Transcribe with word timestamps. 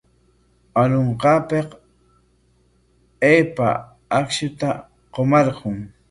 Arunqaapik 0.81 1.67
aypa 3.31 3.67
akshuta 4.19 4.69
qumarqun. 5.13 5.77